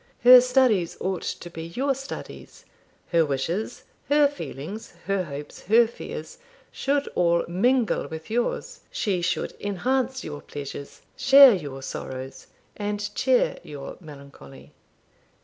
[0.23, 2.65] Her studies ought to be your studies;
[3.11, 6.39] her wishes, her feelings, her hopes, her fears,
[6.71, 8.79] should all mingle with yours.
[8.89, 14.71] She should enhance your pleasures, share your sorrows, and cheer your melancholy.'